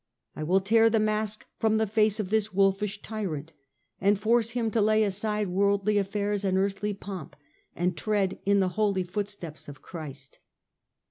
I 0.35 0.41
will 0.41 0.61
tear 0.61 0.89
the 0.89 0.99
mask 0.99 1.45
from 1.59 1.77
the 1.77 1.85
face 1.85 2.19
of 2.19 2.31
this 2.31 2.51
wolfish 2.51 3.03
tyrant, 3.03 3.53
and 3.99 4.17
force 4.17 4.49
him 4.57 4.71
to 4.71 4.81
lay 4.81 5.03
aside 5.03 5.49
worldly 5.49 5.99
affairs 5.99 6.43
and 6.43 6.57
earthly 6.57 6.91
pomp, 6.95 7.35
and 7.75 7.95
tread 7.95 8.39
in 8.43 8.61
the 8.61 8.69
holy 8.69 9.03
footsteps 9.03 9.67
of 9.67 9.83
Christ." 9.83 10.39